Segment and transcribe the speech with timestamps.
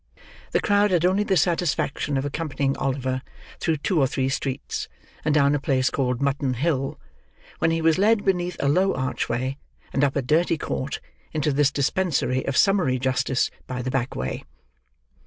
[0.51, 3.21] The crowd had only the satisfaction of accompanying Oliver
[3.59, 4.89] through two or three streets,
[5.23, 6.99] and down a place called Mutton Hill,
[7.59, 9.57] when he was led beneath a low archway,
[9.93, 10.99] and up a dirty court,
[11.33, 14.43] into this dispensary of summary justice, by the back way.